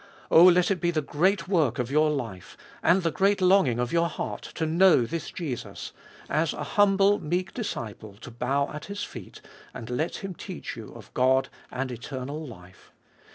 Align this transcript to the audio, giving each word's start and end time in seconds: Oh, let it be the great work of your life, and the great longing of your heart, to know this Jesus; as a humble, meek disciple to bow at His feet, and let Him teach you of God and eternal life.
Oh, 0.31 0.45
let 0.45 0.71
it 0.71 0.81
be 0.81 0.89
the 0.89 1.03
great 1.03 1.47
work 1.47 1.77
of 1.77 1.91
your 1.91 2.09
life, 2.09 2.57
and 2.81 3.03
the 3.03 3.11
great 3.11 3.39
longing 3.39 3.77
of 3.77 3.93
your 3.93 4.07
heart, 4.09 4.41
to 4.55 4.65
know 4.65 5.03
this 5.05 5.29
Jesus; 5.29 5.93
as 6.27 6.53
a 6.53 6.63
humble, 6.63 7.19
meek 7.19 7.53
disciple 7.53 8.15
to 8.21 8.31
bow 8.31 8.67
at 8.73 8.85
His 8.85 9.03
feet, 9.03 9.41
and 9.75 9.91
let 9.91 10.23
Him 10.23 10.33
teach 10.33 10.75
you 10.75 10.91
of 10.95 11.13
God 11.13 11.49
and 11.69 11.91
eternal 11.91 12.43
life. 12.43 12.91